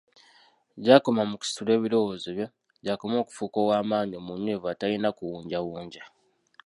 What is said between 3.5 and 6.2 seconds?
ow'amaanyi, omunywevu atalina kuwunjawunja.